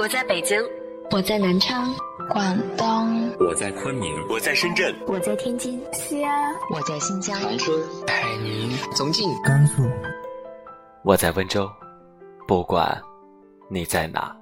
[0.00, 0.58] 我在北京，
[1.10, 1.94] 我在南昌，
[2.30, 7.78] 广东，我在昆明，我在深圳，我在天津，西安，我在新疆，长春，
[8.08, 9.82] 海宁，重庆，甘肃，
[11.04, 11.70] 我在温州。
[12.48, 12.98] 不管
[13.68, 14.34] 你在哪，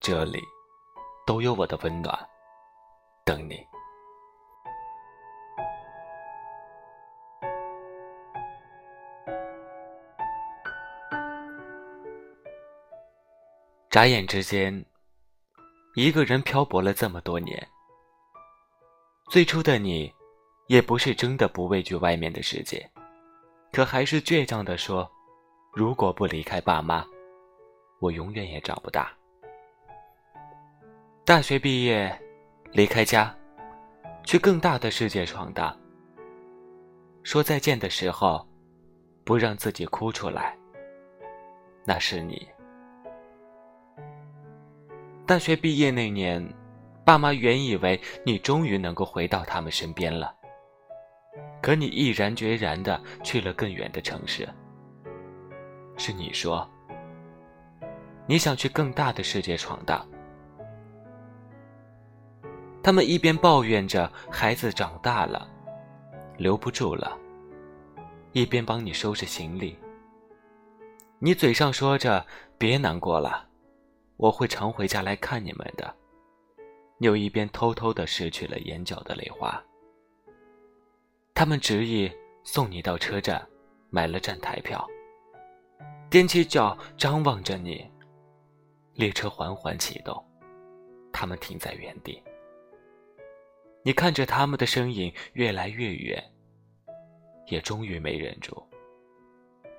[0.00, 0.40] 这里
[1.24, 2.12] 都有我的温暖
[3.24, 3.54] 等你。
[13.94, 14.84] 眨眼之间，
[15.94, 17.68] 一个人漂泊了这么多年。
[19.30, 20.12] 最初的你，
[20.66, 22.90] 也不是真的不畏惧外面的世界，
[23.70, 25.08] 可还是倔强的说
[25.72, 27.06] ：“如果不离开爸妈，
[28.00, 29.12] 我永远也长不大。”
[31.24, 32.20] 大学毕业，
[32.72, 33.32] 离开家，
[34.24, 35.72] 去更大的世界闯荡。
[37.22, 38.44] 说再见的时候，
[39.24, 40.58] 不让自己哭出来。
[41.84, 42.44] 那是你。
[45.26, 46.46] 大学毕业那年，
[47.02, 50.34] 爸妈原以为你终于能够回到他们身边了。
[51.62, 54.46] 可你毅然决然的去了更远的城市。
[55.96, 56.68] 是你说，
[58.26, 60.06] 你想去更大的世界闯荡。
[62.82, 65.48] 他们一边抱怨着孩子长大了，
[66.36, 67.16] 留不住了，
[68.32, 69.78] 一边帮你收拾行李。
[71.18, 72.26] 你嘴上说着
[72.58, 73.48] 别难过了。
[74.16, 75.94] 我会常回家来看你们的。
[76.98, 79.62] 又一边偷偷的拭去了眼角的泪花。
[81.34, 82.10] 他们执意
[82.44, 83.44] 送你到车站，
[83.90, 84.88] 买了站台票，
[86.10, 87.90] 踮起脚张望着你。
[88.94, 90.24] 列车缓缓启动，
[91.12, 92.22] 他们停在原地。
[93.82, 96.22] 你看着他们的身影越来越远，
[97.48, 98.64] 也终于没忍住，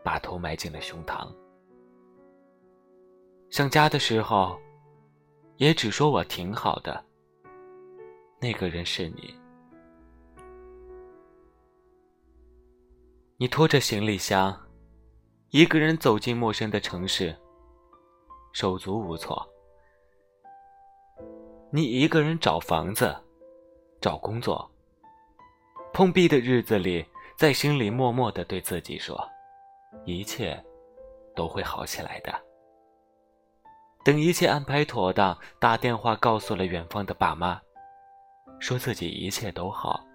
[0.03, 1.33] 把头埋进了胸膛。
[3.55, 4.59] 想家的时候，
[5.55, 7.01] 也只说我挺好的。
[8.37, 9.33] 那个人是你。
[13.37, 14.53] 你拖着行李箱，
[15.51, 17.33] 一个人走进陌生的城市，
[18.51, 19.49] 手足无措。
[21.71, 23.15] 你一个人找房子，
[24.01, 24.69] 找工作。
[25.93, 27.05] 碰壁的日子里，
[27.37, 29.17] 在心里默默的对自己说
[30.03, 30.61] ：“一切
[31.33, 32.37] 都会好起来的。”
[34.05, 37.59] 等一切安排妥当，打电话告诉了远方的爸妈，
[38.59, 40.05] 说自己一切都好，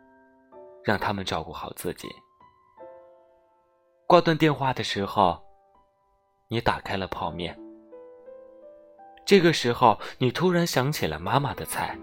[0.85, 2.09] 让他们照顾好自己。
[4.07, 5.43] 挂断电话的时候，
[6.47, 7.59] 你打开了泡面。
[9.27, 11.99] 这个时候，你突然想起了妈妈的菜。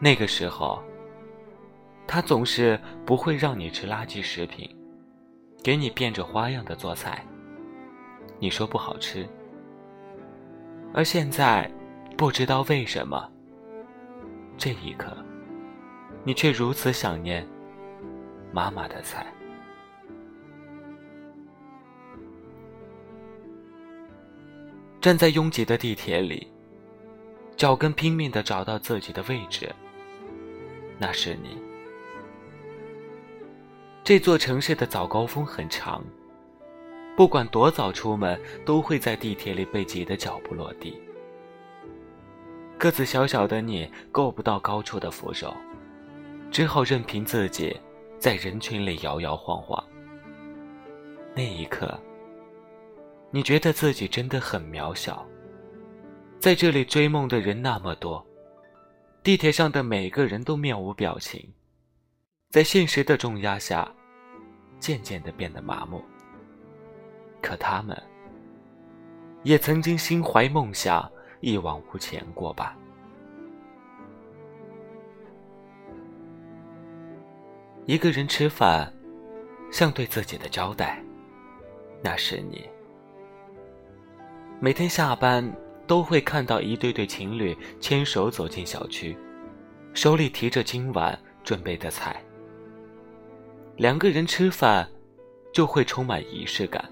[0.00, 0.82] 那个时候，
[2.06, 4.74] 她总是不会让你吃垃圾食品，
[5.62, 7.22] 给你变着花样的做菜。
[8.38, 9.28] 你说不好吃。
[10.96, 11.68] 而现在，
[12.16, 13.28] 不知道为什么，
[14.56, 15.12] 这一刻，
[16.22, 17.44] 你却如此想念
[18.52, 19.26] 妈妈的菜。
[25.00, 26.46] 站在拥挤的地铁里，
[27.56, 29.68] 脚跟拼命的找到自己的位置。
[30.96, 31.60] 那是你。
[34.04, 36.04] 这座城市的早高峰很长。
[37.16, 41.00] 不管多早出门，都会在地铁里被挤得脚不落地。
[42.76, 45.54] 个子小小的你够不到高处的扶手，
[46.50, 47.74] 只好任凭自己
[48.18, 49.82] 在人群里摇摇晃晃。
[51.36, 51.98] 那一刻，
[53.30, 55.24] 你觉得自己真的很渺小。
[56.40, 58.24] 在这里追梦的人那么多，
[59.22, 61.48] 地铁上的每个人都面无表情，
[62.50, 63.90] 在现实的重压下，
[64.78, 66.04] 渐渐的变得麻木。
[67.44, 67.94] 可他们
[69.42, 71.06] 也曾经心怀梦想，
[71.40, 72.74] 一往无前过吧。
[77.84, 78.90] 一个人吃饭，
[79.70, 81.04] 像对自己的交代，
[82.02, 82.66] 那是你。
[84.58, 85.46] 每天下班
[85.86, 89.14] 都会看到一对对情侣牵手走进小区，
[89.92, 92.24] 手里提着今晚准备的菜。
[93.76, 94.88] 两个人吃饭，
[95.52, 96.82] 就会充满仪式感。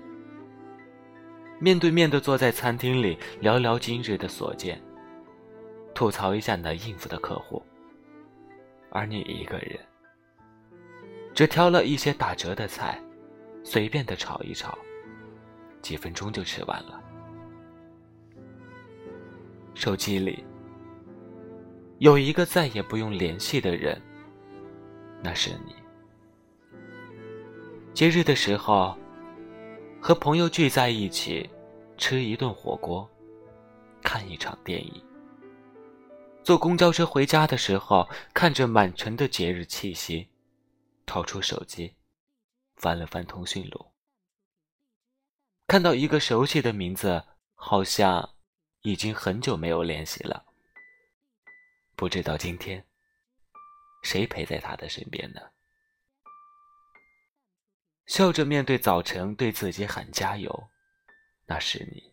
[1.62, 4.82] 面对面的坐在餐厅里聊聊今日的所见，
[5.94, 7.62] 吐槽一下难应付的客户。
[8.90, 9.78] 而你一个人，
[11.32, 13.00] 只挑了一些打折的菜，
[13.62, 14.76] 随便的炒一炒，
[15.80, 17.00] 几分钟就吃完了。
[19.72, 20.44] 手机里
[22.00, 24.02] 有一个再也不用联系的人，
[25.22, 25.76] 那是你。
[27.94, 28.98] 节日的时候。
[30.04, 31.48] 和朋友聚在一起，
[31.96, 33.08] 吃一顿火锅，
[34.02, 35.00] 看一场电影。
[36.42, 40.28] 坐公交车回家的时候，看着满城的节日气息，
[41.06, 41.94] 掏出手机，
[42.74, 43.92] 翻了翻通讯录，
[45.68, 47.22] 看到一个熟悉的名字，
[47.54, 48.28] 好像
[48.80, 50.44] 已经很久没有联系了。
[51.94, 52.84] 不知道今天
[54.02, 55.40] 谁陪在他的身边呢？
[58.12, 60.68] 笑着面对早晨，对自己喊加油，
[61.46, 62.12] 那是你。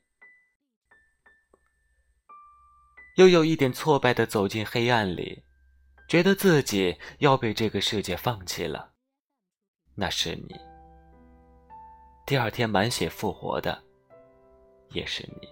[3.18, 5.44] 又有一点挫败的走进黑暗里，
[6.08, 8.94] 觉得自己要被这个世界放弃了。
[9.94, 10.56] 那是你。
[12.26, 13.84] 第二天满血复活的，
[14.92, 15.50] 也是你。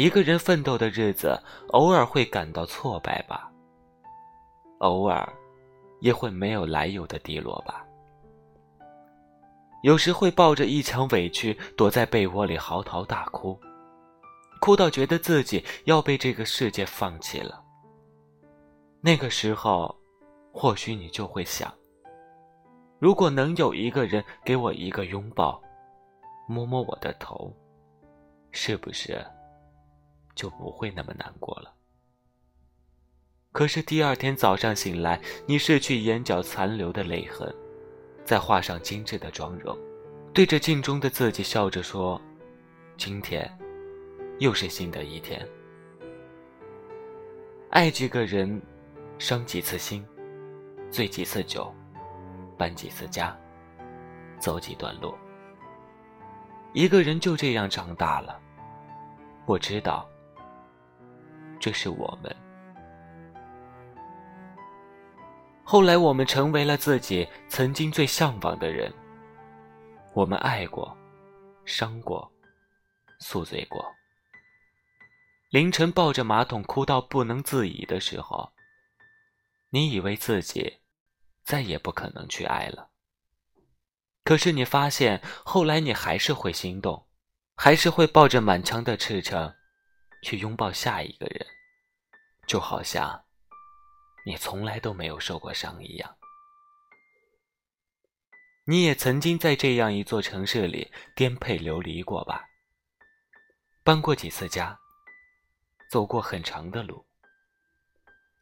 [0.00, 1.36] 一个人奋斗的日子，
[1.70, 3.50] 偶尔会感到挫败吧，
[4.78, 5.28] 偶尔
[5.98, 7.84] 也会没有来由的低落吧。
[9.82, 13.58] 有时会抱着一腔委屈，躲在被窝里嚎啕大哭。
[14.60, 17.64] 哭到觉得自己要被这个世界放弃了。
[19.00, 19.96] 那个时候，
[20.52, 21.72] 或许你就会想：
[22.98, 25.62] 如果能有一个人给我一个拥抱，
[26.46, 27.50] 摸摸我的头，
[28.50, 29.24] 是不是
[30.34, 31.72] 就不会那么难过了？
[33.52, 37.52] 可是第二天早上醒来，你拭去眼角残留的泪痕，
[38.24, 39.76] 再画上精致的妆容，
[40.32, 42.20] 对着镜中的自己笑着说
[42.96, 43.50] ：“今天。”
[44.40, 45.46] 又是新的一天。
[47.68, 48.58] 爱几个人，
[49.18, 50.02] 伤几次心，
[50.90, 51.70] 醉几次酒，
[52.56, 53.36] 搬几次家，
[54.38, 55.14] 走几段路。
[56.72, 58.40] 一个人就这样长大了。
[59.44, 60.08] 我知道，
[61.60, 62.34] 这是我们。
[65.70, 68.92] 后来，我们成为了自己曾经最向往的人。
[70.14, 70.98] 我们爱过，
[71.64, 72.28] 伤过，
[73.20, 73.80] 宿醉过。
[75.50, 78.50] 凌晨抱着马桶哭到不能自已的时候，
[79.68, 80.80] 你以为自己
[81.44, 82.90] 再也不可能去爱了。
[84.24, 87.06] 可是你发现，后来你还是会心动，
[87.54, 89.54] 还是会抱着满腔的赤诚
[90.24, 91.46] 去拥抱下一个人，
[92.48, 93.24] 就好像
[94.24, 96.16] 你从来都没有受过伤一样。
[98.66, 102.44] 你也曾经在这样一座城市里颠沛流离过吧？
[103.82, 104.78] 搬过几次家？
[105.90, 107.04] 走过很长的路，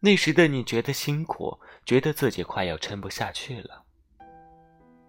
[0.00, 3.82] 那时的你觉得辛苦，觉得自己快要撑不下去了。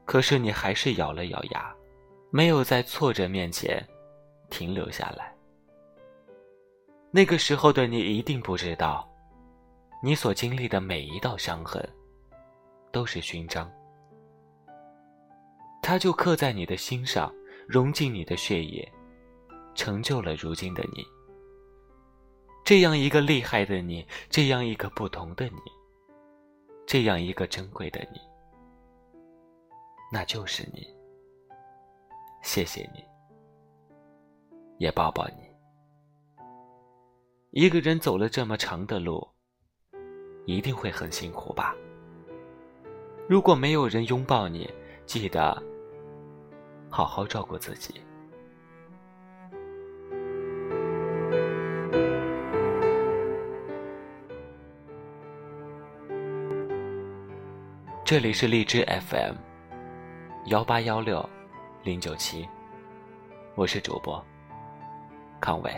[0.05, 1.75] 可是你还是咬了咬牙，
[2.31, 3.85] 没有在挫折面前
[4.49, 5.35] 停留下来。
[7.11, 9.05] 那个时候的你一定不知道，
[10.01, 11.83] 你所经历的每一道伤痕，
[12.89, 13.69] 都是勋章，
[15.81, 17.33] 它就刻在你的心上，
[17.67, 18.89] 融进你的血液，
[19.75, 21.05] 成就了如今的你。
[22.63, 25.59] 这样一个厉害的你，这样一个不同的你，
[26.87, 28.21] 这样一个珍贵的你，
[30.13, 30.87] 那就是你。
[32.41, 33.03] 谢谢你，
[34.77, 35.43] 也抱抱你。
[37.51, 39.27] 一个人走了这么长的路，
[40.49, 41.75] 一定会很辛苦吧？
[43.27, 44.67] 如果没有人拥抱你，
[45.05, 45.61] 记得
[46.89, 48.01] 好好照顾自己。
[58.03, 59.35] 这里是荔枝 FM，
[60.47, 61.23] 幺八幺六
[61.83, 62.49] 零九七，
[63.53, 64.19] 我是主播
[65.39, 65.71] 康伟。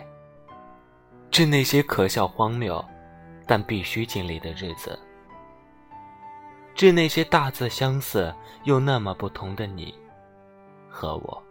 [1.30, 2.82] 致那些可笑荒谬，
[3.51, 4.98] 但必须经历的日子；
[6.74, 9.93] 致那些大字相似又那么不同的你
[10.89, 11.43] 和我。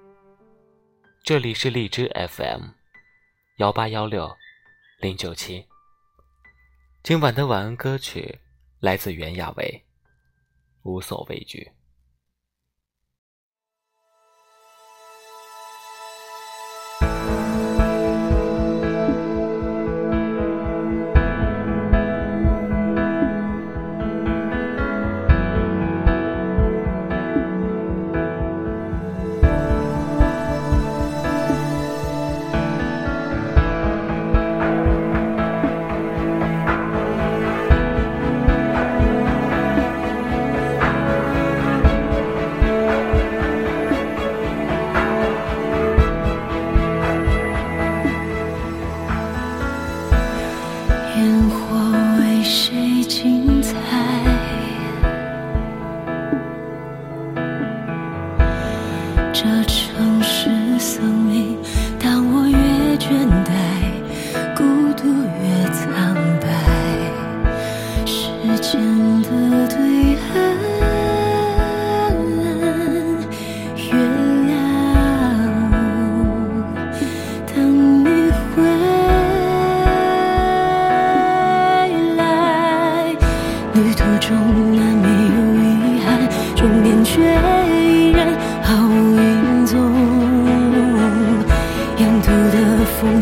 [1.23, 2.69] 这里是荔枝 FM，
[3.59, 4.35] 幺八幺六
[5.01, 5.63] 零九七。
[7.03, 8.39] 今晚的晚安歌曲
[8.79, 9.85] 来自袁娅维。
[10.85, 11.71] 无所畏惧。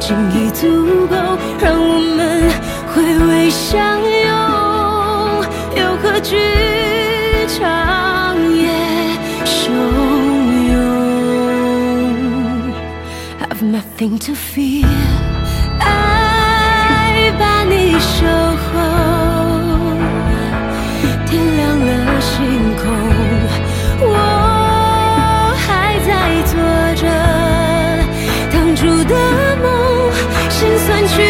[0.00, 1.16] 情已足够，
[1.60, 2.50] 让我们
[2.94, 4.30] 回味相拥，
[5.76, 6.36] 又何惧
[7.48, 8.70] 长夜
[9.44, 9.50] 汹
[10.70, 10.76] 涌
[13.40, 14.86] ？I've nothing to fear，
[15.80, 18.37] 爱把你守。
[30.88, 31.27] 算去